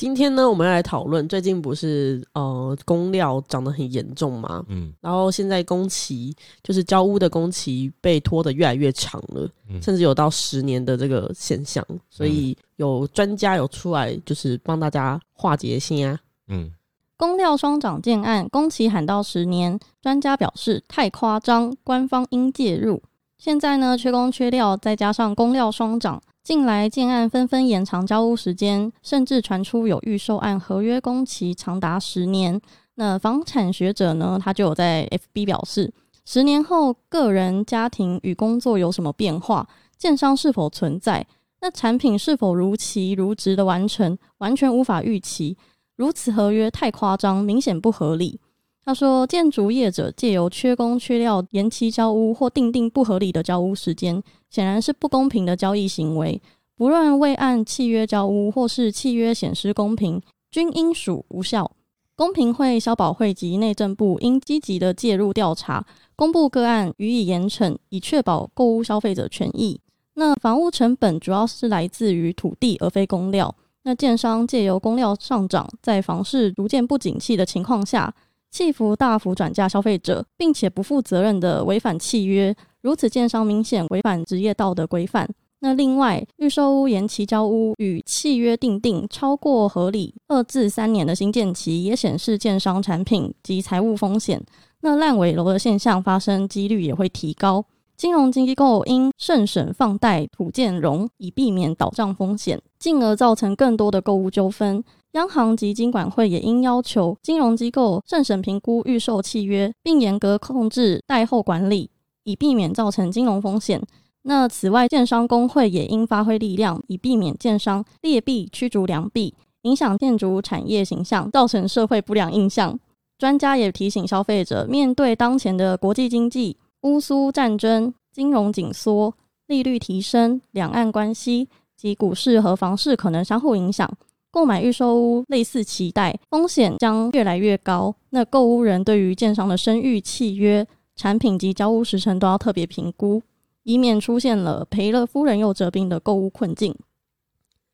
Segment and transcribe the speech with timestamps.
[0.00, 4.64] 今天呢，我们要来讨论最近不是呃工料涨得很严重嘛？
[4.70, 16.18] 嗯然后现在工期就是交屋的工期被拖得越来越长了，嗯甚至有到十年的这个现象，所以有专家有出来就是帮大家化解心啊。
[16.48, 16.70] 嗯，
[17.18, 23.02] 公料双涨建案，工期喊到十年，专家表示太夸张，官方应介入。
[23.36, 32.60] 现在呢，缺工缺料，再加上工料双涨，近来建案纷纷延长交屋时间，甚至传出有预售案合约工期长达十年。
[32.94, 35.92] 那房产学者呢，他就有在 FB 表示，
[36.24, 41.26] 十年后个人、家庭与工作有什么变化，建商是否存在，
[41.60, 45.56] 那产品是否如期如职的完成，完全无法预期。
[45.96, 48.40] 如此合约太夸张，明显不合理。
[48.82, 56.40] 他说，建筑业者借由缺工缺料延期交屋或订定不合理的交屋时间，显然是不公平的交易行为。
[56.76, 60.20] 不论未按契约交屋或是契约显失公平，
[60.50, 61.70] 均应属无效。
[62.16, 69.80] 公平会、消保会及内政部应积极的介入调查，公布个案予以严惩，以确保购屋消费者权益。
[70.14, 73.54] 那房屋成本主要是来自于土地，而非公料。
[73.84, 78.14] 那建商借由工料上涨，在房市逐渐不景气的情况下，
[78.50, 85.28] 弃服大幅转嫁消费者，并且不负责任的违反契约，如此建商明显违反职业道德规范。
[85.62, 94.42] 那另外，预售屋延期交屋与契约订定超过合理二至三年的新建期，也显示建商产品及财务风险。
[94.80, 97.62] 那烂尾楼的现象发生几率也会提高。
[97.98, 104.82] 金融机构应慎审放贷土建融，以避免倒账风险，进而造成更多的购物纠纷。
[105.12, 111.90] 央行及金管会也应要求金融机构慎审评估预售契约，并严格控制贷后管理，
[112.24, 113.82] 以避免造成金融风险。
[114.22, 122.78] 那此外，建商工会也应发挥力量，以避免建商劣币驱逐良币，影响建筑产业形象，造成社会不良印象。
[123.18, 129.14] 专家也提醒消费者，面对当前的国际经济、乌苏战争、金融紧缩、
[129.46, 133.90] 利率提升、两岸关系及股市和房市可能相互影响，
[134.30, 137.94] 购买预售屋类似期待，风险将越来越高。
[138.10, 140.66] 那购屋人对于建商的声誉、契约、
[141.00, 143.22] 产品及交屋时程都要特别评估，
[143.62, 146.76] 以免出现了赔了夫人又折兵的购物困境。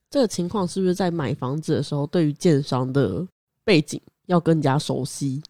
[0.08, 3.26] 这个情况是不是在买房子的时候，对于建商的
[3.64, 5.42] 背景要更加熟悉？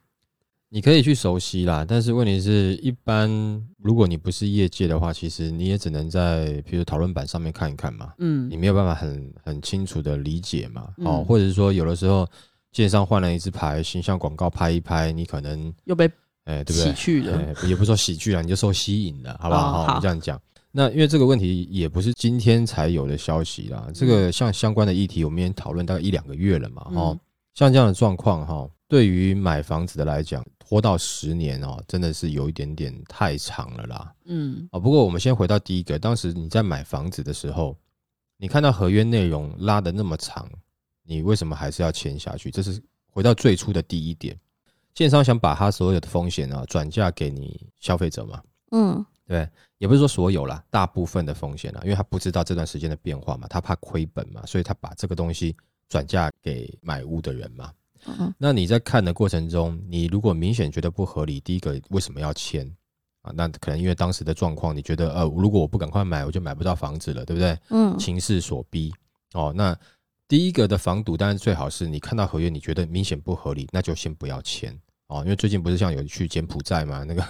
[0.71, 3.31] 你可以去熟悉啦，但是问题是一般
[3.77, 12.27] 如果你不是业界的话，其实你也只能在比如讨论板上面看一看嘛，嗯你没有办法很很清楚的理解嘛，嗯哦，或者是说有的时候
[12.73, 16.11] 建商换了一支牌，形象广告拍一拍，你可能又被
[16.47, 16.93] 哎、对不对？
[16.93, 17.37] 喜剧的。
[17.39, 19.73] 哎，也不是说喜剧啦，你就受吸引了，好不好？
[19.73, 20.41] 好，我哦好们这样讲。
[20.73, 27.21] 那因为这个问题也不是今天才有的消息啦，这个像相关的议题，我们也讨论大概一两个月了嘛，嗯哦，
[27.55, 34.13] 像这样的状况哈，对于买房子的来讲，拖到十年哦，真的是有一点点太长了啦。
[34.27, 37.75] 嗯啊，不过我们先回到第一个，当时你在买房子的时候，
[38.37, 40.47] 你看到合约内容拉的那么长，
[41.03, 42.51] 你为什么还是要签下去？
[42.51, 42.79] 这是
[43.11, 44.39] 回到最初的第一点，
[44.97, 49.47] 建商想把他所有的风险啊转嫁给你消费者嘛，嗯对，
[49.77, 55.55] 也不是说所有啦，大部分的风险啦，因为他不知道这段时间的变化嘛，他怕亏本嘛，所以他把这个东西
[55.91, 57.71] 转嫁给买屋的人嘛。
[58.07, 62.67] 嗯那你在看的过程中，你如果明显觉得不合理，第一个为什么要签
[63.21, 63.31] 啊？
[63.35, 67.59] 那可能因为当时的状况，你觉得呃，如果我不赶快买，我就买不到房子了，对不对？
[67.69, 68.95] 嗯情势所逼
[69.35, 69.53] 哦。
[69.55, 69.79] 那
[70.27, 75.23] 第一个的防堵，当然最好是你看到合约，你觉得明显不合理，那就先不要签哦。
[75.25, 77.23] 因为最近不是像有去柬埔寨嘛，那个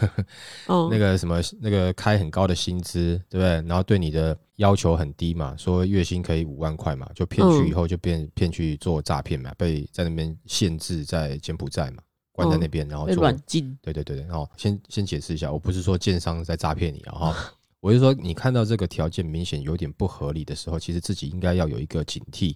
[0.66, 3.48] 哦， 那个什么那个开很高的薪资，对不对？
[3.68, 12.02] 然后对你的要求很低嘛，说月薪可以五万块嘛，就骗去以后就变骗去做诈骗嘛，被在那边限制在柬埔寨嘛，
[12.32, 13.76] 关在那边，然后做软禁。
[13.82, 22.54] 对对对对，哦，先先解释一下，我不是说建商在诈骗你啊哈，我是说你看到这个条件明显有点不合理的时候，其实自己应该要有一个警惕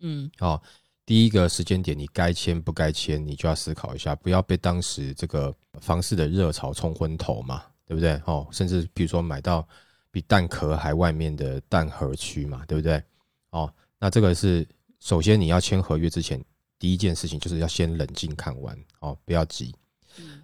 [0.00, 0.60] 嗯哦。
[1.08, 8.20] 第一个时间点，你该签不该签，你就要思考一下，不要被当时这个房市的热潮冲昏头嘛，对不对？
[8.26, 9.66] 哦，甚至比如说买到
[10.10, 13.02] 比蛋壳还外面的蛋壳区嘛，对不对？
[13.48, 14.68] 哦，那这个是
[15.00, 16.44] 首先你要签合约之前，
[16.78, 19.74] 第一件事情就是要先冷静看完哦，不要急。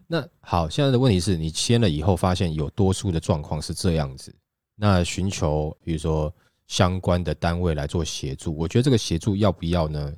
[0.06, 4.34] 那好，现在的问题是你签了以后，发现有多数的状况是这样子，
[4.76, 6.34] 那寻求比如说
[6.68, 10.10] 相关的单位来做协助，我觉得这个协助要不要呢？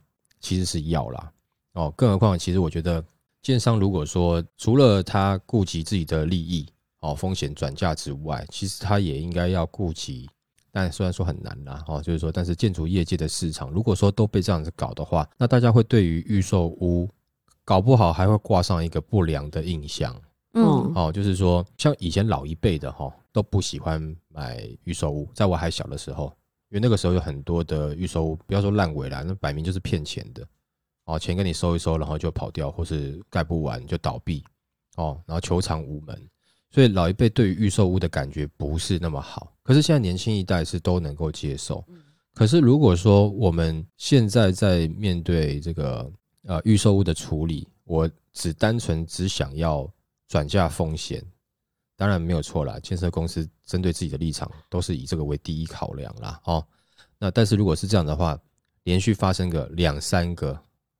[0.46, 1.32] 其实是要啦。
[1.72, 3.04] 哦，更何况其实我觉得
[3.42, 6.64] 建商如果说除了他顾及自己的利益
[7.00, 10.30] 哦风险转嫁之外，其实他也应该要顾及。
[10.70, 17.08] 但虽然说很难啦，哦，就是说，但是建筑业界的市场，如果说都被这样子搞的话，那大家会对于预售屋
[17.64, 20.14] 搞不好还会挂上一个不良的印象。
[20.52, 26.32] 嗯哦，就是说，像以前老一辈的哈都不喜欢买预售屋，在我还小的时候，
[26.70, 30.46] 因为那个时候有很多的预售屋，不要说烂尾啦，那摆明就是骗钱的。
[31.04, 34.44] 哦，钱给你收一收，然后就跑掉，或是盖不完就倒闭。
[34.96, 36.20] 哦，然后球场无门，
[36.70, 39.52] 所以老一辈对于预售屋的感觉不是那么好。
[39.62, 41.84] 可是现在年轻一代是都能够接受。
[42.34, 46.10] 可是如果说我们现在在面对这个
[46.44, 49.88] 呃预售屋的处理，我只单纯只想要
[50.28, 51.24] 转嫁风险，
[51.96, 52.78] 当然没有错啦。
[52.80, 56.40] 建设公司针对自己的立场都是以这个为第一考量啦。
[56.44, 56.64] 哦，
[57.18, 58.38] 那但是如果是这样的话，
[58.84, 60.56] 连续发生个两三个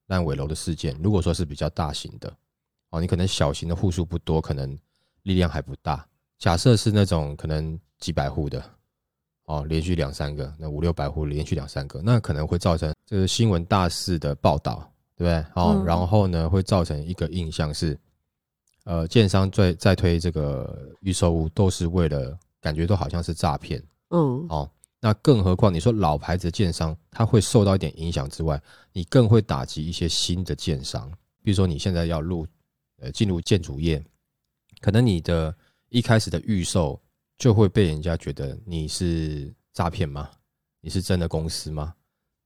[0.06, 2.34] 烂尾楼的事件，如果说是比较大型的，
[2.90, 4.76] 哦，你可能小型的户数不多，可能
[5.22, 6.06] 力量还不大。
[6.38, 8.62] 假设是那种可能几百户的，
[9.44, 15.38] 哦，连续两三个，那五六百户连续两三个，那可能会造成这个新闻大肆的报道，对不对？
[15.54, 17.98] 哦，嗯然后呢，会造成一个印象是，
[18.86, 24.70] 呃，建商在在推这个预售屋，都是为了感觉都好像是诈骗嗯，哦。
[25.00, 28.60] 那更何况你说老牌子的建商，他会受到一点影响之外，
[28.92, 31.10] 你更会打击一些新的建商。
[31.42, 32.46] 比如说你现在要入
[33.00, 34.00] 呃进入建筑业，
[34.80, 35.54] 可能你的
[35.88, 37.00] 一开始的预售
[37.38, 40.30] 就会被人家觉得你是诈骗吗？
[40.80, 41.92] 你是真的公司吗？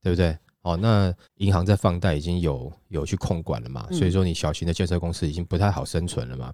[0.02, 0.36] 对不对？
[0.62, 6.52] 哦，那银行在放贷已经有有去控管了嘛，嗯所以说你小型的建设公司已经不太好生存了嘛。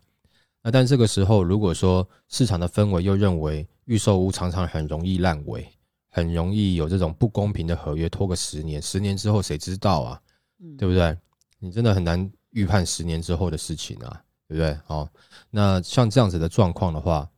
[0.63, 5.67] 那但这个时候，如果说市场的氛围又认为预售屋常常很容易烂尾，
[6.11, 10.21] 很容易有这种不公平的合约，拖个十年，十年之后谁知道啊？
[10.61, 11.17] 嗯对不对？
[11.59, 14.79] 你真的很难预判十年之后的事情啊，对不对？
[14.87, 15.09] 哦，
[15.51, 17.29] 那像这样子的状况的话，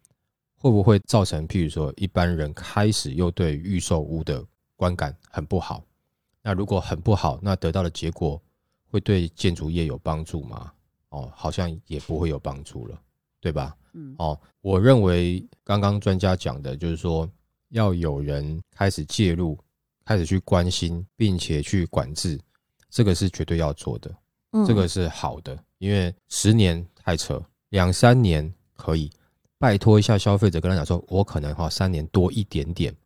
[0.56, 4.44] 会不会造成譬如说一般人开始又对预售屋的
[4.76, 5.82] 观感很不好？
[6.48, 8.40] 那如果很不好，那得到的结果
[8.90, 10.72] 会对建筑业有帮助吗？
[11.10, 12.98] 哦，好像也不会有帮助了，
[13.38, 13.76] 对吧？
[13.92, 17.28] 嗯哦，我认为刚刚专家讲的就是说，
[17.68, 19.58] 要有人开始介入，
[20.06, 22.40] 开始去关心，并且去管制，
[22.88, 24.10] 这个是绝对要做的，
[24.52, 25.62] 嗯这个是好的。
[25.76, 29.10] 因为十年太扯，两三年可以，
[29.58, 32.96] 拜托一下消费者，跟他讲说，我可能哈三年多一点点，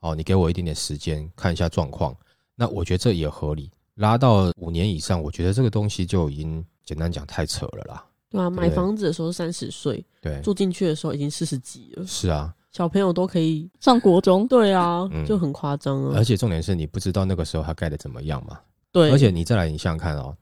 [0.00, 2.16] 哦，你给我一点点时间看一下状况，
[2.60, 3.70] 那我觉得这也合理。
[3.94, 8.04] 拉到五年以上，我觉得这个东西就已经简单讲太扯了啦。
[8.28, 13.70] 对啊，对买房子的时候三十岁，对，住进去的时候已经四十几了，是啊，小朋友都可以。
[13.80, 16.24] 上国中，对啊，嗯就很夸张啊而。
[16.24, 18.58] 且重点是你不知道那个时候它盖的怎么样嘛。
[18.90, 20.36] 对，而且你再来，你想想看哦，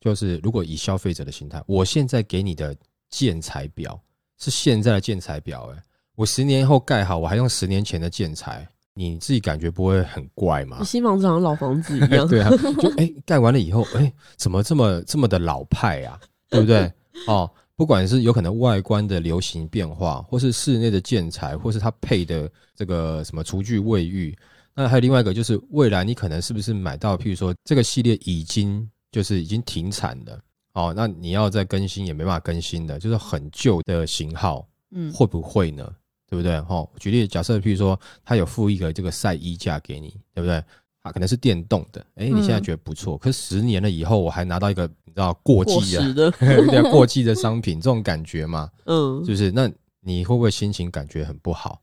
[0.00, 2.76] 就是如果以消费者的心态，我现在给你的
[3.10, 4.00] 建材表
[4.38, 5.82] 是现在的建材表，哎，
[6.14, 10.82] 我十年后盖好，我还用十年前的建材，你自己感觉不会很怪吗？
[10.84, 12.26] 新房子好像老房子一样。
[12.28, 12.50] 对啊，
[12.80, 16.20] 就哎盖、完了以后，哎、怎么这么这么的老派啊？
[16.50, 16.92] 对不对？
[17.26, 24.36] 哦，不管是有可能外观的流行变化，或是室内的建材，或是它配的这个什么厨具、卫浴，
[24.74, 30.38] 那还有另外一个就是未来你可能是不是买到，譬如说这个系列已经就是已经停产了，
[30.74, 35.90] 哦，那你要再更新也没办法更新的，就是很旧的型号，嗯，会不会呢？
[36.32, 36.58] 对不对？
[36.62, 40.54] 哈，举例假设，譬如说，他有付一个这个晒衣架给你，对不对？
[41.02, 49.52] 啊，可能是电动的，哎，你现在嗯觉得不错，可是十年了以后，我还拿到一个你知道过过季的，时的，有点过季的商品，这种感觉嘛， 嗯是，不是？
[49.52, 49.70] 那
[50.00, 51.82] 你会不会心情感觉很不好？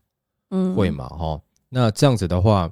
[0.50, 1.08] 嗯，会嘛？
[1.10, 1.40] 哈，
[1.70, 2.68] 那这样子的话，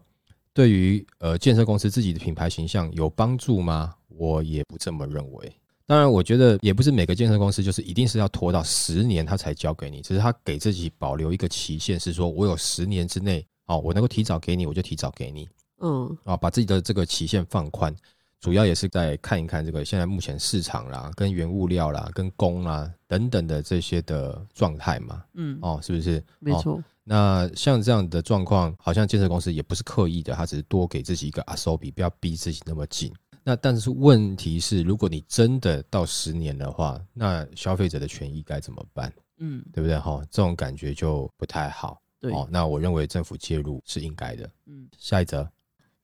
[0.51, 3.93] 对于呃建设公司自己的品牌形象有帮助吗？
[4.07, 5.53] 我也不这么认为。
[5.88, 15.48] 当然，我觉得也不是每个建设公司就是一定是要拖到十年他才交给你，只是他给自己保留一个期限，是说我有十年之内，哦，我能够提早给你，我就提早给你
[15.79, 17.96] 嗯，啊，把自己的这个期限放宽。
[18.39, 26.20] 主要也是在看一看这个现在目前市场啦、跟原物料啦、跟工啦等等的这些的状态嘛，嗯，哦，是不是？
[26.20, 33.12] 哦没错，那像这样的状况，好像建设公司也不是刻意的，他只是多给自己一个阿手比，不要逼自己那么紧。
[33.47, 39.09] 那但是问题是，如果你真的到十年的话，那消费者的权益该怎么办？
[39.37, 39.97] 嗯，对不对？
[39.97, 42.01] 哈，这种感觉就不太好。
[42.19, 44.49] 对，哦，那我认为政府介入是应该的。
[44.65, 45.49] 嗯，下一则，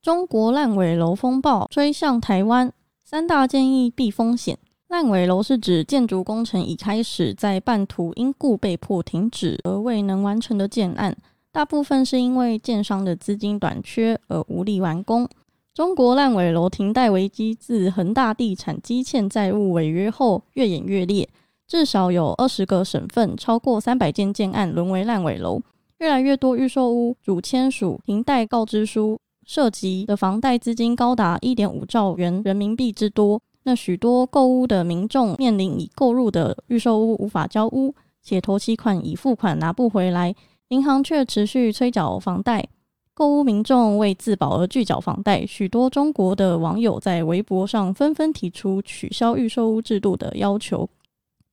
[0.01, 2.71] 中国烂尾楼风暴追向台湾，
[3.03, 4.57] 三大建议避风险。
[4.87, 11.17] 烂尾楼是指建筑工程已开始，在半途因故被迫停止而未能完成的建案。
[11.51, 15.27] 大部分是因为建商的资金短缺而无力完工。
[15.73, 21.27] 中国烂尾楼停贷危机自恒大地产积欠债务违约后越演越烈，
[21.65, 25.59] 至少有二十个省份超过三百件建案沦为烂尾楼，
[25.97, 33.41] 越来越多预售屋主签署停贷告知书，涉及的房贷资金高达一点五兆元人民币之多。
[33.63, 40.35] 那许多购屋的民众面临已购入的预售屋无法交屋，且头期款已付款拿不回来，
[40.67, 42.69] 银行却持续催缴房贷。
[43.15, 50.89] 购屋民众为自保而拒缴房贷，许多中国的网友在微博上纷纷提出取消预售屋制度的要求，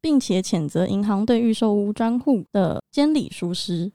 [0.01, 3.93] 并且谴责银行对预售屋专户的监理疏失。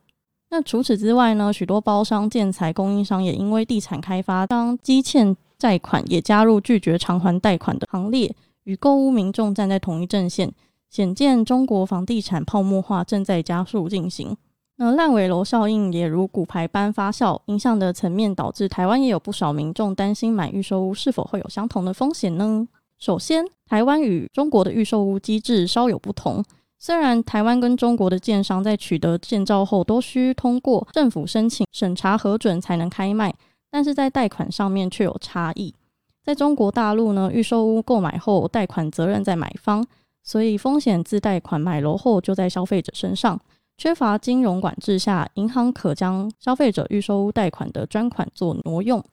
[0.52, 1.52] 那除此之外呢？
[1.52, 8.34] 许多包商、建材供应商也因为地产开发当积欠债款，也加入拒绝偿还贷款的行列，
[8.66, 10.54] 与购屋民众站在同一阵线，
[10.92, 14.38] 显见中国房地产泡沫化正在加速进行。
[14.78, 22.68] 那烂尾楼效应也如骨牌般发酵，影响的层面导致台湾也有不少民众担心买预售屋是否会有相同的风险呢？
[23.00, 26.44] 首先，台湾与中国的预售屋机制稍有不同。
[26.78, 33.34] 虽然台湾跟中国的建商在取得建造后都需通过政府申请审查核准才能开卖，
[33.72, 35.74] 但是在贷款上面却有差异。
[36.24, 39.86] 在中国大陆呢，预售屋购买后贷款责任在买方，
[40.22, 43.40] 所以风险自贷款买楼后就在消费者身上。
[43.78, 49.04] 缺乏金融管制下，银行可将消费者预收屋贷款的专款做挪用。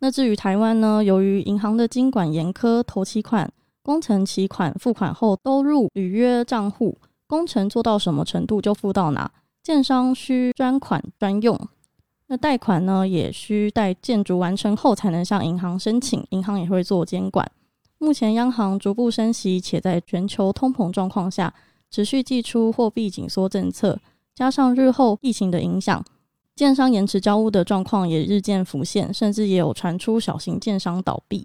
[0.00, 1.02] 那至于台湾呢？
[1.02, 3.50] 由于银行的监管严苛，头期款、
[3.82, 9.30] 工程期款付款后都入履约账户，工程做到什么程度就付到哪，
[9.62, 11.58] 建商需专款专用。
[12.26, 17.50] 那贷款呢，也需待建筑完成后才能向银行申请，银行也会做监管。
[17.98, 21.54] 目前央行逐步升息，且在全球通膨状况下。
[21.92, 24.00] 持续祭出货币紧缩政策，
[24.34, 26.02] 加上日后疫情的影响，
[26.56, 31.44] 建商延迟交屋的状况也日渐浮现，甚至也有传出小型建商倒闭。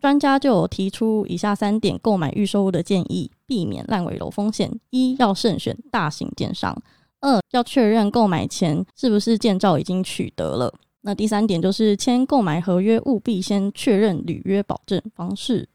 [0.00, 6.74] 专家就有提出以下三点购买预售屋的建议，避免烂尾楼风险：一要慎选大型建商；
[7.20, 10.68] 二要确认购买前是不是建造已经取得了；
[11.02, 15.68] 那第三点就是签购买合约，务必先确认履约保证方式。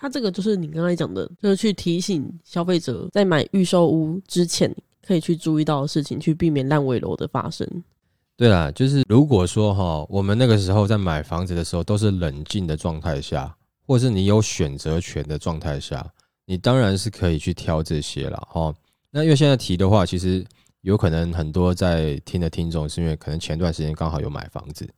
[0.00, 4.74] 他这个就是你刚才讲的，就是去提醒消费者在买预售屋之前
[5.06, 7.68] 可以去注意到的事情，去避免烂尾楼的发生。
[8.34, 13.54] 对啦，就是如果说哈，我们那个时候在买房子的时候都是冷静的状态下，
[13.86, 16.10] 或是你有选择权的状态下，
[16.46, 18.74] 你当然是可以去挑这些了哈。
[19.10, 20.42] 那因为现在提的话，其实
[20.80, 24.88] 有可能很多在听的听众是因为可能前段时间刚好有买房子。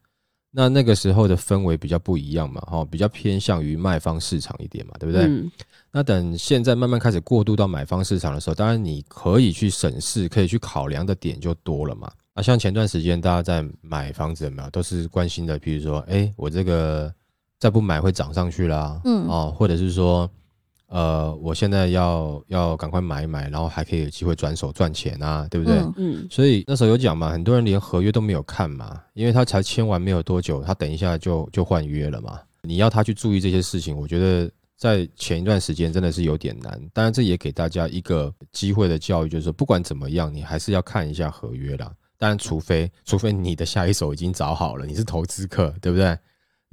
[0.55, 5.27] 那那个时候的氛围比较不一样嘛，哈，比较偏向于卖方市场一点嘛，对不对？
[5.91, 12.13] 那等现在慢慢开始过渡到买方市场的时候，当然你可以去审视、可以去考量的点就多了嘛。
[12.35, 17.13] 啊，像前段时间大家在买房子有没有都是关心的，比如说，哎，我这个
[17.59, 20.31] 再不买会涨上去啦，嗯，哦，或者是说。
[20.93, 25.83] 呃，我现在要要赶快买一买，然后还可以有机会转手赚钱啊，对不对？
[25.97, 32.39] 嗯，所以那时候有讲嘛，很多人连合约都没有看嘛，因为他才签完没有多久，他等一下就就换约了嘛。
[32.61, 36.79] 你要他去注意这些事情，我觉得在前一段时间真的是有点难。
[36.93, 41.91] 当然，这也给大家一个机会的教育，就是说不管怎么样，你还是要看一下合约啦。
[42.19, 46.19] 当然，除非除非你的下一手已经找好了，你是投资客，对不对？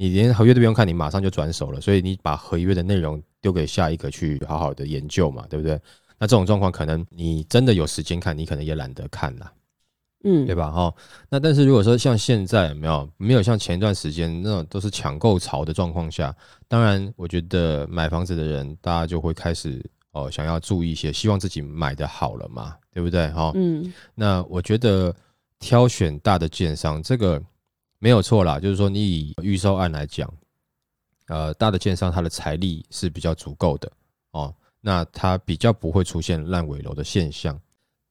[0.02, 5.78] 你连合约都不用看，你马上就转手了，所以你把合约的内容丢给下一个去好好的研究嘛，对不对？
[6.18, 9.52] 那这种状况可能你真的有时间看，你可能也懒得看了，
[10.24, 10.72] 嗯，对吧？
[10.72, 10.96] 哈，
[11.30, 16.34] 那但是如果说像现在没有没有像前一段时间那种都是抢购潮的状况下，
[16.70, 23.28] 当然我觉得买房子的人大家就会开始哦想要注意一些，希望自己买的好了嘛，对不对？
[23.32, 25.14] 哈，嗯，那我觉得
[25.60, 27.44] 挑选大的建商这个。
[28.00, 30.34] 没有错啦，就是说你以预售案来讲，
[31.28, 33.92] 呃，大的建商他的财力是比较足够的
[34.32, 37.60] 哦，那他比较不会出现烂尾楼的现象。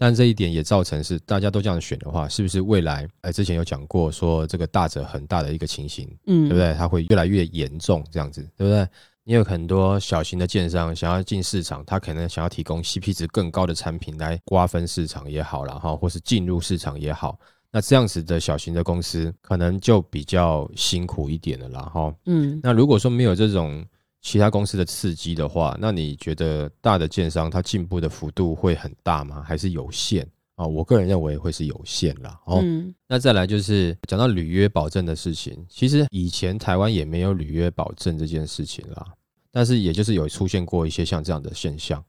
[0.01, 3.09] 但这一点也造成是大家都这样选的话，是不是未来？
[3.23, 6.73] 哎，之前有讲过说这个大者很大的一个情形，嗯，对不对？
[6.75, 8.87] 它会越来越严重，这样子，对不对？
[9.25, 17.37] 你有很多小型的建商想要进市场，他可能想要提供 CP 值更高的产品来瓜分市场也好了哈，或是进入市场也好。
[17.71, 22.15] 那这样子的小型的公司可能就比较辛苦一点了啦，哈。
[22.25, 23.85] 嗯，那如果说没有这种
[24.23, 29.43] 其他公司的刺激的话，那你觉得大的建商它进步的幅度会很大吗？
[29.47, 30.67] 还是有限啊？
[30.67, 32.41] 我个人认为会是有限啦。
[32.47, 32.65] 哦，
[33.07, 39.07] 那再来就是讲到履约保证的事情，其实以前台湾也没有履约保证这件事情啦，
[39.53, 42.03] 但是也就是有出现过一些像这样的现象，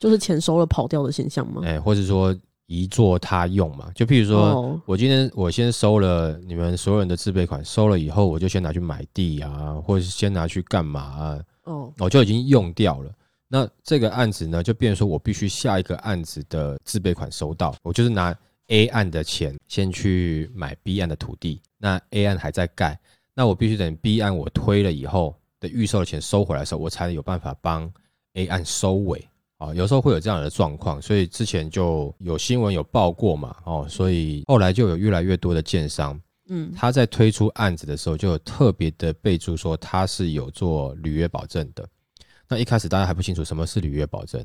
[0.00, 1.62] 就是钱收了跑掉的现象吗？
[1.64, 2.36] 哎，或者说。
[2.68, 3.90] 移作他用嘛。
[3.94, 13.10] 就譬如说，哦我今天我先收了你们所有人的自备款，收了以后，我就先拿去买地啊，或者是先拿去干嘛啊，哦，我就已经用掉了。
[13.48, 22.98] 那这个案子呢，就变成说我必须下一个案子的自备款收到，我就是拿 A 案的钱先去买 B 案的土地，那 A 案还在盖，
[23.32, 27.90] 那我必须等 B 案我推了以后的预售的钱收回来的时候，我才有办法帮
[28.34, 29.26] A 案收尾。
[29.58, 41.86] 啊，有时候会有这样的状况，所以之前就有新闻有报过嘛，哦，所以后来就有越来越多的建商，嗯，他在推出案子的时候，就有特别的备注说他是有做履约保证的。
[42.48, 44.42] 那一开始大家还不清楚什么是履约保证，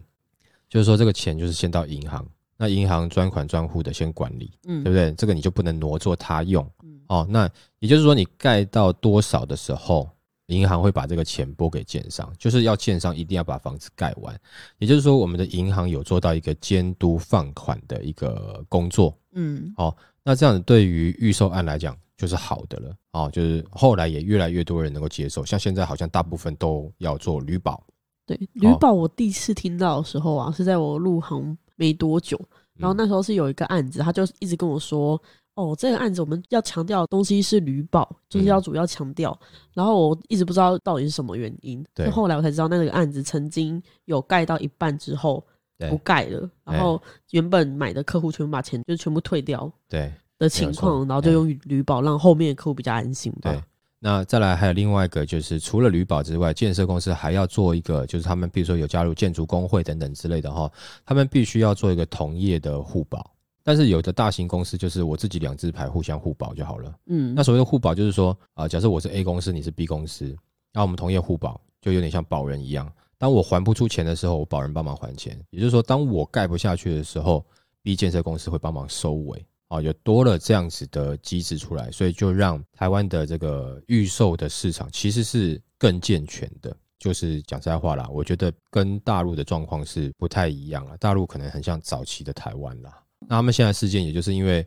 [0.67, 2.27] 就是说这个钱就是先到银行，
[2.57, 5.11] 那银行专款专户的先管理，嗯，对不对？
[5.13, 7.27] 这个你就不能挪作他用嗯哦。
[7.29, 10.09] 那也就是说，你盖到多少的时候，
[10.47, 14.37] 银行会把这个钱拨给建商，就是要建商一定要把房子盖完。
[14.77, 19.17] 也就是说，我们的银行有做到一个监督放款的一个工作。
[19.33, 22.95] 嗯，哦那这样子对于预售案来讲就是好的了。
[23.11, 27.83] 哦，就是后来也越来越多人能够接受，像现在好像大部分都要做旅保，
[28.25, 32.39] 对，旅保我第一次听到的时候啊，是在我入行没多久，
[32.75, 35.21] 然后那时候是有一个案子，他就一直跟我说，
[35.55, 39.37] 哦，这个案子我们要强调的东西是旅保，就是要主要强调。
[39.73, 45.45] 然后我一直不知道到底是什么原因，对后来我才知道那个案子曾经有盖到一半之后
[45.77, 53.51] 对不盖了，然后原本买的客户全部把钱就全部退掉对的情况，然后就用旅保让后面的客户比较安心吧。
[53.51, 53.63] 对。
[54.05, 60.69] 那再来还有另外一个，就是除了旅保之外，建设公司还要做一个，就是他们比如说有加入建筑工会等等之类的哈，
[61.05, 63.32] 他们必须要做一个同业的互保。
[63.63, 66.93] 但是有的大型公司就是我自己两支牌互相互保就好了。
[67.05, 70.35] 嗯，那所谓的互保就是说，啊、假设我是 A 公司，你是 B 公司，
[70.73, 72.91] 那我们同业互保，就有点像保人一样。
[73.17, 75.39] 当我还不出钱的时候，我保人帮忙还钱。
[75.49, 77.45] 也就是说，当我盖不下去的时候
[77.81, 79.45] ，B 建设公司会帮忙收尾。
[79.69, 86.75] 啊，有多了这样子的机制出来，所以就让台湾的这个预售的市场其实是更健全的。
[86.99, 90.95] 就是讲实在话啦，我觉得跟大陆的状况是不太一样了。
[90.97, 93.02] 大陆可能很像早期的台湾啦。
[93.27, 94.65] 那他们现在事件，也就是因为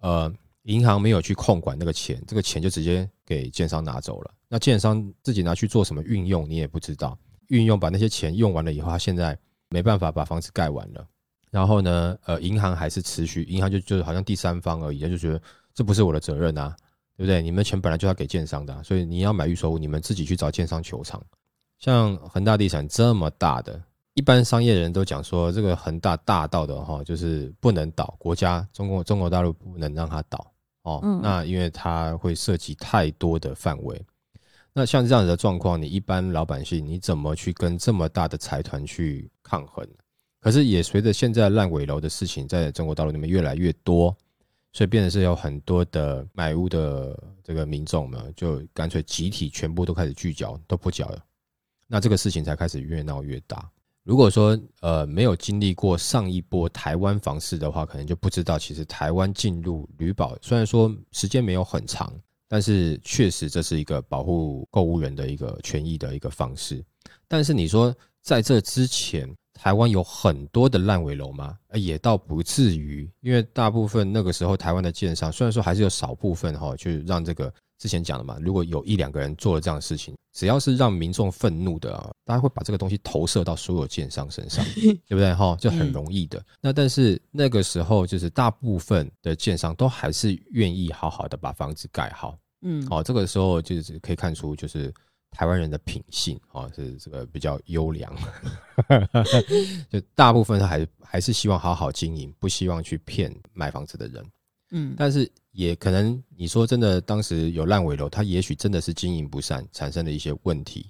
[0.00, 4.34] 呃银行没有去控管那个钱，这个钱就直接给建商拿走了。
[4.48, 7.18] 那建商自己拿去做什么运用，你也不知道。
[7.48, 9.38] 运用把那些钱用完了以后，他现在
[9.68, 11.06] 没办法把房子盖完了。
[11.50, 15.40] 然后呢，呃，银行还是持续，银行就就好像第三方而已，他就觉得
[15.72, 16.76] 这不是我的责任啊，
[17.16, 17.40] 对不对？
[17.40, 21.22] 你们钱本来就要给建商的、所以你要买预售屋，你们自己去找建商求偿。
[21.78, 23.80] 像恒大地产这么大的，
[24.16, 30.52] 一般商业人都讲说，这个恒大大到的哈，就是不能倒，国家中国中国大陆不能让它倒
[30.84, 31.00] 哦。
[31.02, 34.02] 嗯那因为它会涉及太多的范围。
[34.72, 39.86] 那像这样子的状况，你一般老百姓你怎么去跟这么大的财团去抗衡？
[40.40, 44.16] 可是也随着现在烂尾楼的事情在中国大陆那边越来越多，
[44.72, 51.22] 所以变得是有很多的买屋的这个民众呢，就干脆集体全部都开始聚焦，都不缴了。
[51.86, 53.70] 那这个事情才开始越闹越大。
[54.06, 62.12] 如果说呃没有经历过上一波台湾房市的话，可能就不知道其实台湾进入旅保，虽然说时间没有很长，
[62.46, 66.80] 但是确实这是一个保护购物人的一个权益的一个方式。
[67.26, 67.92] 但是你说
[68.22, 71.58] 在这之前，台湾有很多的烂尾楼吗？
[71.74, 85.32] 也倒不至于，因为大部分那个时候台湾的建商，虽然说还是有少部分哈，就让这个之前讲的嘛，如果有一两个人做了这样的事情，只要是让民众愤怒的啊，大家会把这个东西投射到所有建商身上， 对不对？
[85.34, 86.42] 哈，就很容易的。
[86.60, 92.38] 那但是那个时候，就是大部分的建商都还是愿意好好的把房子盖好。
[92.62, 94.92] 嗯，哦，这个时候就是可以看出，就是
[95.30, 98.10] 台湾人的品性哦，是这个比较优良，
[99.90, 104.24] 就大部分他还还是希望好好经营，不希望去骗买房子的人。
[104.70, 110.88] 嗯，但是也可能你说真的，当时有烂尾楼，他也许真的是经营不善，产生了一些问题。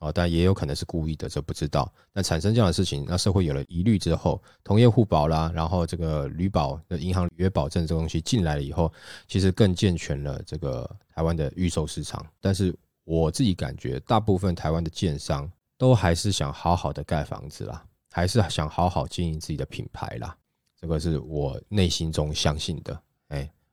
[0.00, 1.88] 哦，但也有可能是故意的，这不知道。
[2.12, 8.92] 那产生这样的事情，那社会有了疑虑之后，同业互保啦，然后这个旅保的银行履约保证这东西进来了以后，
[9.28, 12.26] 其实更健全了这个台湾的预售市场。
[12.40, 20.36] 但是我自己感觉，大部分台湾的建商都还是想好好的盖房子啦，还是想好好经营自己的品牌啦。
[20.80, 23.00] 这个是我内心中相信的。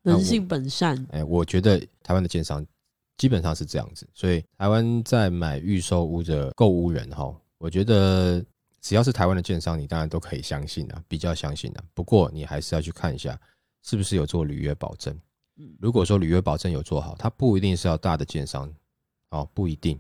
[0.04, 1.08] 人性本善。
[1.12, 2.66] 哎，我觉得台湾的建商
[3.18, 8.44] 基本上是这样子，所以台湾在买预售屋的购屋人哈，我觉得
[8.82, 11.84] 只要是台湾的建商，你当然都可以相信啊，比较相信啊。
[11.94, 13.40] 不过你还是要去看一下，
[13.84, 15.14] 是不是有做履约保证。
[15.58, 18.74] 嗯如果说履约保证有做好，它不一定是要大的建商，
[19.32, 20.00] 哦，不一定，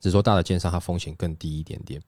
[0.00, 2.00] 只是说大的建商它风险更低一点点。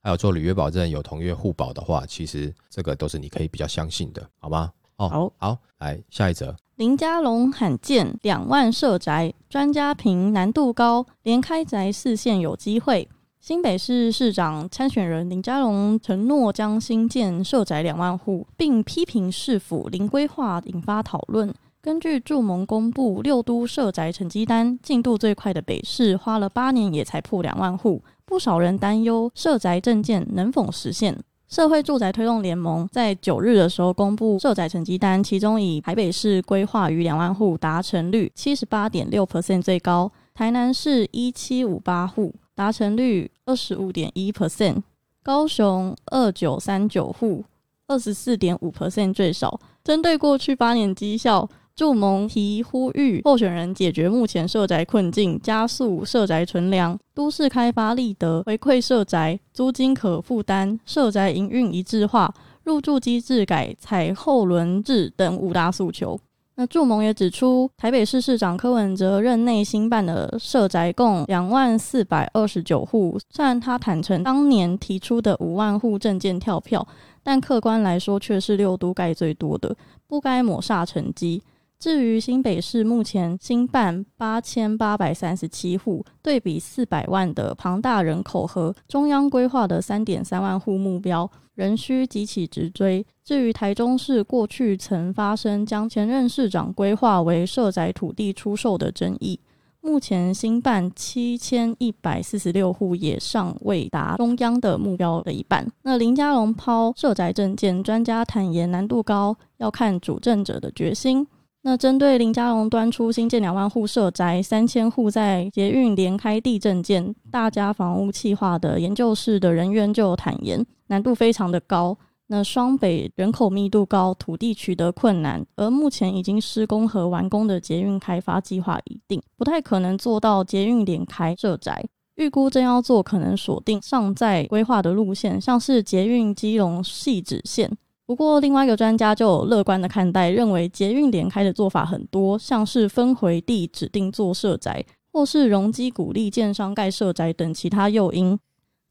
[0.00, 4.72] 还有做履约保证、有同业互保的话，其实这个都是你可以比较相信的，好吗？
[4.98, 6.54] 哦，好，好，来下一则。
[6.76, 13.08] 林家龙罕见两万设宅，专家评难度高，连开宅四线有机会。
[13.40, 21.54] 新北市市长参选人林佳龙承诺将新建设宅两万户，并批评市府零规划，引发讨论。
[21.80, 31.16] 根据驻盟公布六都设宅成绩单，进度最快的北市花了八年也才破两万户，不少人担忧设宅证件能否实现。
[31.48, 44.82] 社会住宅推动联盟在九日的时候公布社宅成绩单，其中以台北市规划逾两万户达成率七十八点六 percent 最高，台南市一七五八户达成率二十五点一 percent，
[45.22, 47.42] 高雄二九三九户
[47.86, 49.58] 二十四点五 percent 最少。
[49.82, 51.48] 针对过去八年绩效。
[51.78, 66.18] 驻盟提呼吁候选人解决目前社宅困境，加速社宅存粮，都市开发立德回馈社宅，租金可负担，社宅营运一致化，入住机制改采后轮制等五大诉求。
[66.56, 76.84] 那驻盟也指出，台北市市长柯文哲任内新办的社宅共两万四百二十九户，虽然他坦诚当年提出的五万户证件跳票，
[77.22, 79.76] 但客观来说却是六都盖最多的，
[80.08, 81.40] 不该抹煞成绩。
[81.80, 93.06] 至于新北市目前新办八千八百三十七户，对比四百万的庞大人口和中央规划的三点三万户目标，仍需急起直追。
[93.22, 99.38] 至于台中市过去曾发生将前任市长规划为社宅土地出售的争议，
[99.80, 105.64] 目前新办七千一百四十六户也尚未达中央的目标的一半。
[105.82, 111.24] 那林佳龙抛社宅证件，专家坦言难度高，要看主政者的决心。
[111.68, 121.98] 那针对林佳龙端出新建两万户社宅、三千户在捷运连开地震建大家房屋计划的研究室的人员就坦言，难度非常的高。
[122.28, 131.84] 那双北人口密度高，土地取得困难，而目前已经施工和完工的捷运开发计划已定，不太可能做到捷运连开社宅。
[132.14, 137.70] 预估真要做，可能锁定尚在规划的路线，像是捷运基隆细指线。
[138.08, 148.38] 不过，另外一个专家就乐观的看待，认为捷运连开的做法很多，像是分回地指定做社宅，或是容积鼓励建商盖社宅等其他诱因。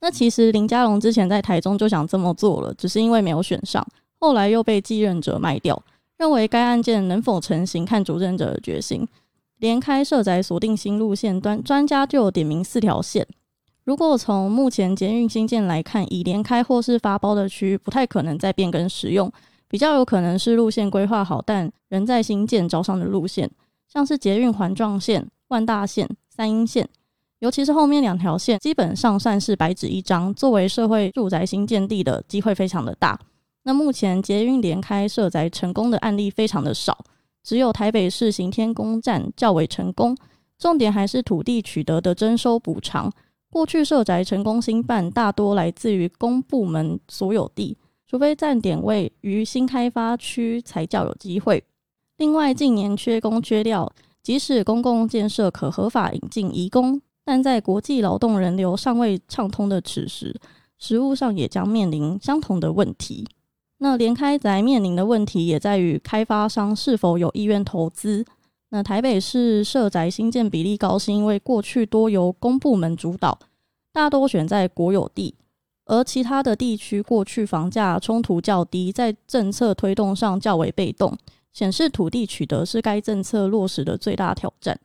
[0.01, 3.83] 那其实林佳龙之前在台中就想这么做了，只是因为没有选上，
[4.19, 5.81] 后来又被继任者卖掉。
[6.19, 9.07] 认为该案件能否成型，看主政者的决心。
[9.57, 13.25] 连开社宅锁定新路线，端专家就点名四条线。
[13.87, 19.31] 如果从目前捷运新建来看，已连开或是发包的区域，不太可能再变更使用，
[19.69, 23.49] 比较有可能是路线规划好但仍在新建招商的路线，
[23.87, 26.85] 像是捷运环状线、万大线、三阴线，
[27.39, 33.17] 尤其是后面两条线，基本上算是白纸一张，作为社会住宅新建地的机会非常的大。
[33.63, 36.97] 那目前捷运连开设宅成功的案例非常的少，
[37.41, 40.13] 只有台北市行天宫站较为成功，
[40.59, 43.09] 重点还是土地取得的征收补偿。
[43.57, 51.63] 过去社宅成功兴办，大多来自于公部门所有地，除非站点位于新开发区，才较有机会。
[52.17, 53.91] 另外，近年缺工缺料，
[54.21, 60.39] 即使公共建设可合法引进移工，但在国际劳动人流尚未畅通的此时，
[60.77, 63.27] 实务上也将面临相同的问题。
[63.79, 68.23] 那连开宅面临的问题，也在于开发商是否有意愿投资。
[68.69, 73.39] 那台北市社宅新建比例高，是因为过去多由公部门主导，
[73.93, 75.35] 大多选在国有地，
[75.85, 81.17] 而其他的地区过去房价冲突较低，在政策推动上较为被动，
[81.53, 84.77] 显示土地取得是该政策落实的最大挑战。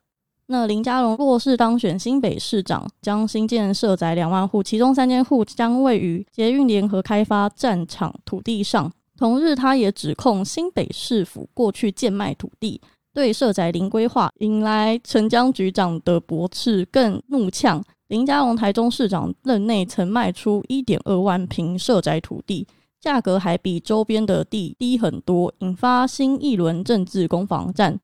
[0.47, 8.93] 那林佳龙若是当选新北市长，将新建社宅两万户，其中三千户将位于捷运联合开发战场土地上。
[9.17, 12.81] 同日，他也指控新北市府过去贱卖土地。
[13.15, 22.67] 对社宅零规划引来陈江局长的驳斥，更怒呛林佳龙台中市长任内曾卖出一点二万平社宅土地，
[23.01, 28.01] 价格还比周边的地低很多，引发新一轮政治攻防战。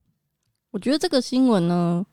[0.70, 2.04] 我觉得这个新闻呢，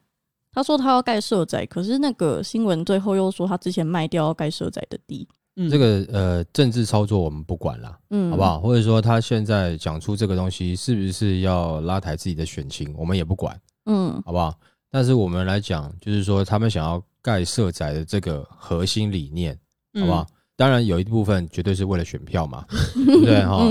[0.54, 5.28] 他说他要盖社宅，可是那个新闻最后又说他之前卖掉要盖社宅的地。
[5.70, 8.60] 这个呃政治操作我们不管了，嗯，好不好？
[8.60, 14.54] 或者说他现在讲出这个东西是不是要拉抬自己的选情，我们也不管，嗯，好不好？
[14.92, 19.58] 但是我们来讲，就是说他们想要盖社宅的这个核心理念，
[20.00, 20.28] 好不好？
[20.58, 23.46] 当然有一部分绝对是为了选票嘛， 对不对？
[23.46, 23.66] 哈，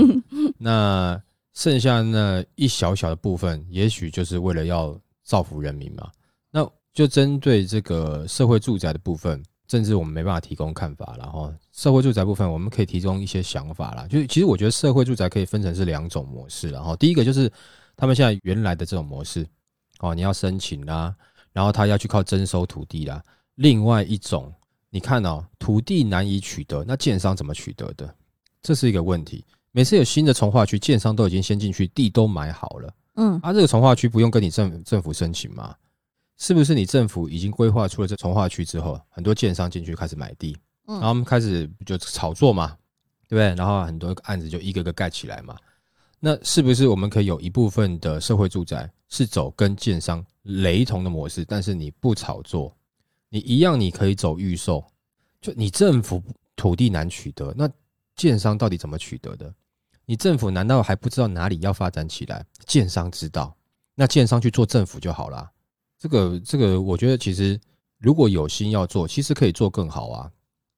[0.57, 1.21] 那
[1.53, 6.09] 剩下那一小小的部分，也许就是为了要造福人民嘛。
[6.51, 9.41] 那就针对这个社会住宅的部分。
[9.67, 14.07] 政治我们没办法提供看法，然后社会住宅部分我们可以提供一些想法啦。
[14.07, 17.51] 就是其实我觉得社会住宅可以分成是两种模式，然后第一个就是
[17.95, 19.45] 他们现在原来的这种模式，
[19.99, 21.15] 哦，你要申请啦，
[21.51, 23.23] 然后他要去靠征收土地啦。
[23.55, 24.53] 另外一种，
[24.89, 28.13] 你看哦，土地难以取得，那建商怎么取得的？
[28.61, 29.43] 这是一个问题。
[29.71, 32.93] 每次有新的从化区，建商都已经先进去，地都买好了。
[33.15, 35.75] 嗯，啊，这个从化区不用跟你政政府申请吗？
[36.37, 42.77] 是不是你政府已经规划出了这从化区之后，很多建商进去开始买地，然后我们开始就炒作嘛，
[43.27, 43.55] 对不对？
[43.55, 45.57] 然后很多案子就一个个盖起来嘛。
[46.19, 52.75] 那是不是我们可以有一部分的社会住宅是走跟建商雷同的模式，但是你不炒作，
[53.29, 54.83] 你一样你可以走预售，
[55.39, 56.21] 就你政府
[56.55, 57.69] 土地难取得，那
[58.15, 59.53] 建商到底怎么取得的？
[60.05, 62.43] 你政府难道还不知道哪里要发展起来？
[62.65, 63.55] 建商知道，
[63.93, 65.51] 那建商去做政府就好啦。
[66.05, 67.59] 这个这个，我觉得其实
[67.97, 70.31] 如果有心要做，其实可以做更好啊。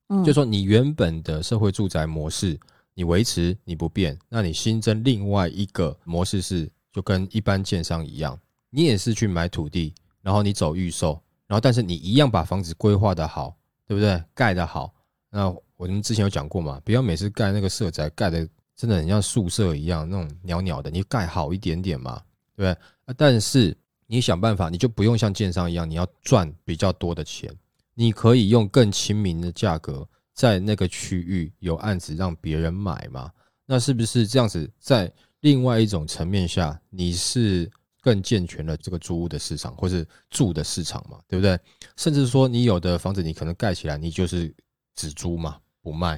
[0.07, 2.57] 嗯，就说你原本的社会住宅模式，
[2.93, 13.53] 你维持你不变，那你新增另外一个模式是，就跟一般建商一样，你也是去买土地，然后你走预售，然后但是你一样把房子规划的好，
[13.85, 14.23] 对不对？
[14.33, 14.93] 盖的好。
[15.29, 18.47] 那我们之前有讲过嘛，不要每次盖那个社宅盖的。
[18.77, 22.21] 真的很像宿舍一样，那种鸟鸟的，你盖好一点点嘛，
[22.55, 22.69] 对不对？
[23.05, 23.75] 啊，但是
[24.07, 27.53] 你想办法，你就不用像建商一样，你要赚比较多的钱，
[27.93, 33.29] 你可以用更亲民的价格，在那个区域有案子让别人买嘛？
[33.65, 34.69] 那是不是这样子？
[34.79, 37.69] 在另外一种层面下，你是
[38.01, 41.19] 更健全了这个租屋的市场，或是住的市场嘛？
[41.27, 41.59] 对不对？
[41.97, 44.53] 甚至说，你有的房子你可能盖起来，你就是
[44.95, 46.15] 只租嘛，不卖，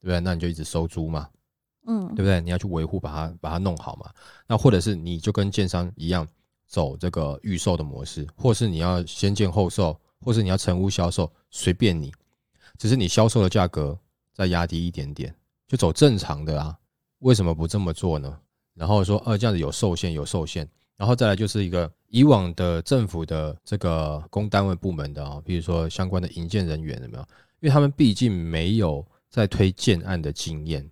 [0.00, 0.20] 对不对？
[0.20, 1.28] 那你就一直收租嘛。
[1.86, 2.40] 嗯，对不对？
[2.40, 4.10] 你要去维护，把它把它弄好嘛。
[4.48, 6.26] 那或者是你就跟建商一样，
[6.66, 12.12] 走这个预售的模式，或是你要先建后售，或是你要成屋销售，随便你。
[12.78, 13.98] 只是你销售的价格
[14.34, 15.34] 再压低一点点，
[15.66, 16.76] 就走正常的啊。
[17.20, 18.38] 为什么不这么做呢？
[18.74, 20.68] 然后说，呃，这样子有受限，有受限。
[20.96, 27.22] 然后再来就是一个以往的政府的这个公单位部门的啊，比如说相关的营建人员有没有？
[27.60, 30.86] 因为他们毕竟没有在推建案的经验。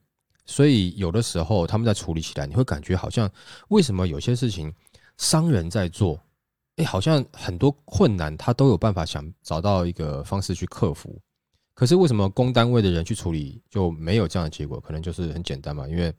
[0.47, 3.31] 所以有的时候他们在处理起来，你会感觉好像
[3.69, 4.73] 为什么有些事情
[5.17, 6.21] 商人在做，
[6.77, 11.21] 哎，好像很多困难他都有办法想找到一个方式去克服。
[11.75, 14.81] 可是为什么公单位的人去处理就没有这样的结果？
[14.81, 16.15] 可能就是很简单嘛，因为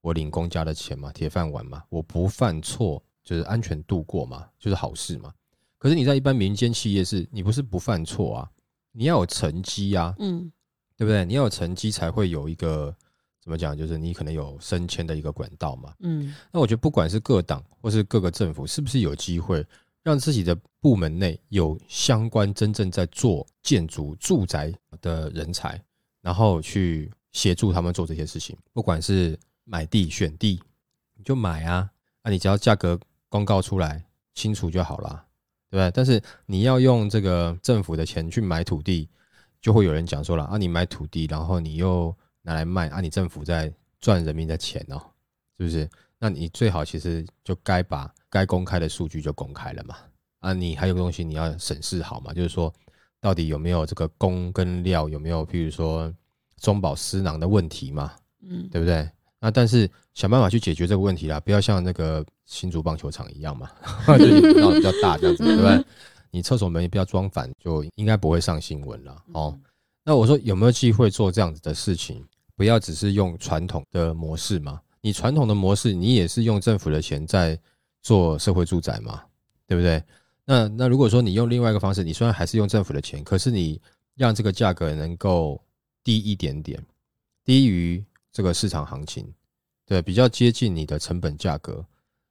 [0.00, 5.32] 我领公家的钱嘛，铁饭碗嘛，我不犯错就是安全度过嘛，就是好事嘛。
[5.78, 8.50] 可是你在一般民间企业是，你不是不犯错啊，
[8.92, 10.50] 你要有成绩啊，嗯，
[10.96, 11.24] 对不对？
[11.24, 12.94] 你要有成绩才会有一个。
[13.42, 13.76] 怎么讲？
[13.76, 15.94] 就是你可能有升迁的一个管道嘛。
[16.00, 19.66] 嗯，那我觉得不管是各党或是各个政府，是不是有机会
[20.02, 25.82] 让自己的部门内有相关真正在做建筑住宅的人才，
[26.20, 28.54] 然后去协助他们做这些事情？
[28.74, 30.60] 不管是买地选地，
[31.16, 33.00] 你就买啊，啊你只要价格
[33.30, 35.24] 公告出来清楚就好了，
[35.70, 35.90] 对不对？
[35.92, 39.08] 但是你要用这个政府的钱去买土地，
[39.62, 42.14] 就会有人讲说了啊，你买土地，然后你又。
[42.42, 43.00] 拿来卖啊！
[43.00, 45.00] 你政府在赚人民的钱哦，
[45.58, 45.88] 是不是？
[46.18, 49.96] 那你最好其实就该把该公开的数据就公开了嘛。
[50.40, 52.72] 啊，你还有个东西你要审视好嘛，就是说
[53.20, 56.12] 到底有没有这个工跟料有没有，譬如说
[56.58, 59.08] 中饱私囊的问题嘛，嗯，对不对？
[59.38, 63.70] 那但是想办法去解决这个问题啦，不要像那个新竹棒球场一样嘛，
[64.18, 64.26] 就
[64.60, 65.84] 闹比较大这样子，对不对？
[66.30, 69.58] 你厕所门也不要装反，就应该不会上新闻了哦。
[70.04, 72.26] 那我说有没有机会做这样子的事情？
[72.56, 74.80] 不要只是用传统的模式嘛？
[75.00, 77.58] 你传统的模式，你也是用政府的钱在
[78.02, 79.22] 做社会住宅嘛？
[79.66, 80.02] 对不对？
[80.44, 83.80] 那那如果说你用另外一个方式，你虽然还是用政府的钱，可是你
[84.14, 85.62] 让这个价格能够
[86.02, 86.84] 低一点点，
[87.44, 89.32] 低于这个市场行情，
[89.86, 91.82] 对，比较接近你的成本价格。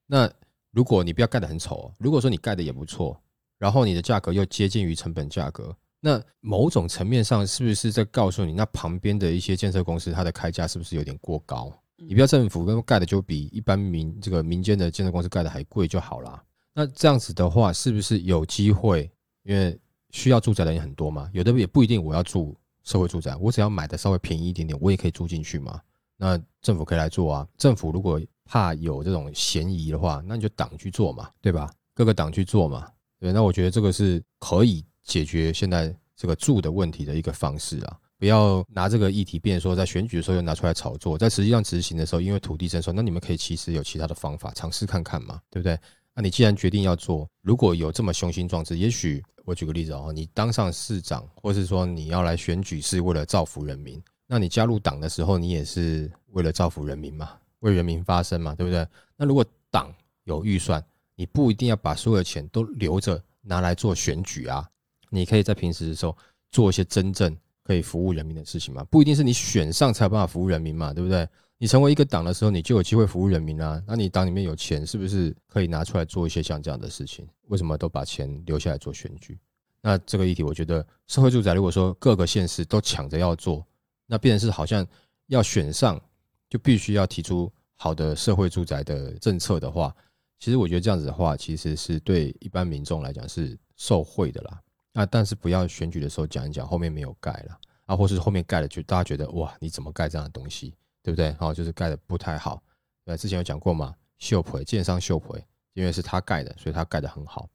[0.06, 0.32] 那
[0.72, 3.20] 如果你不要盖得很丑，如果说你盖的也不错，
[3.58, 5.76] 然后你的价格又接近于成本价格。
[6.02, 11.72] 那某种层面上，是不是在告诉你，那旁边的一些建设公司，它的开价是不是有点过高？
[11.98, 16.42] 你不要政府跟盖的就比一般民这个民间的建设公司盖的还贵就好啦。
[16.74, 19.12] 那这样子的话，是不是有机会？
[19.44, 19.78] 因为
[20.12, 25.82] 需要住宅的人很多嘛，有的也不一定我要住社会住宅，我只要买的稍微便宜一点点，我也可以住进去嘛。
[26.16, 27.48] 那政府可以来做啊。
[27.58, 31.70] 政府如果怕有这种嫌疑的话，那你就党去做嘛，对吧？
[31.94, 32.90] 各个党去做嘛。
[33.20, 34.86] 对，那我觉得这个是可以。
[35.10, 45.78] 解决现在这个住的问题的一个方式啊，不要拿这个议题变说在选举的时候又拿出来炒作，在实际上执行的时候，因为土地征收，那你们可以其实有其他的方法尝试看看嘛，对不对？
[46.14, 58.86] 那你既然决定要做，如果有这么雄心壮志，也许我举个例子哦，你当上市长，或是说你要来选举是为了造福人民，那你加入党的时候，你也是为了造福人民嘛，为人民发声嘛，对不对？
[59.16, 59.92] 那如果党
[60.26, 60.84] 有预算，
[61.16, 64.68] 你不一定要把所有的钱都留着拿来做选举啊，
[65.10, 66.16] 你可以在平时的时候
[66.52, 71.28] 做一些真正可以服务人民的事情嘛，不一定是你选上才有办法服务人民嘛，对不对？
[71.62, 73.84] 你成为一个党的时候，你就有机会服务人民啊。
[73.86, 77.28] 那你党里面有钱，是不是可以拿出来做一些像这样的事情？
[77.48, 79.38] 为什么都把钱留下来做选举？
[79.82, 83.66] 那这个议题，我觉得社会住宅如果说各个县市都抢着要做，
[84.08, 84.88] 那变成是好像
[85.28, 86.02] 要选上
[86.50, 89.94] 就必须要提出好的社会住宅的政策的话，
[90.40, 94.62] 其实我觉得这样子的话，其实是对一般民众来讲是受贿的啦。
[94.92, 100.76] 那但是不要选举的时候讲一讲，后面没有盖了啊，或是后面盖了，就大家觉得哇，你怎么盖这样的东西？
[101.02, 101.32] 对不对？
[101.34, 102.62] 好，就是盖的不太好。
[103.06, 107.50] 对，之前有讲过嘛，秀培建商秀培，因为是他盖的，所以他盖的很好。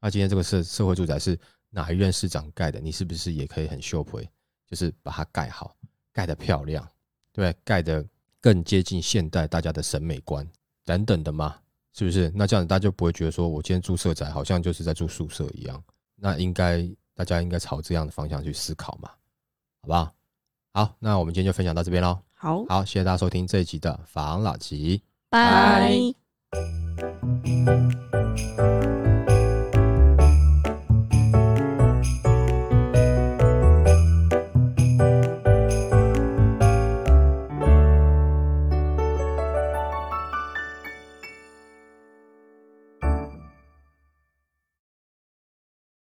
[0.00, 1.38] 那今天这个社社会住宅是
[1.70, 2.80] 哪一任市长盖的？
[2.80, 4.28] 你是不是也可以很秀培，
[4.66, 5.76] 就是把它盖好，
[6.12, 6.86] 盖的漂亮，
[7.32, 8.04] 对，盖的
[8.40, 10.46] 更接近现代大家的审美观
[10.84, 11.56] 等等的嘛？
[11.92, 12.30] 是不是？
[12.34, 15.82] 那这样子大家就不会觉得说我今天住社宅好像就是在住宿舍一样。
[16.20, 19.08] 那应该大家应该朝这样的方向去思考嘛？
[19.82, 20.12] 好不好？
[20.74, 22.18] 好，那我们今天就分享到这边喽。
[22.34, 25.92] 好，好，谢谢大家收听这一集的房老吉，拜。